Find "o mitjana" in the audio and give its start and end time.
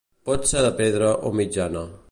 1.31-1.87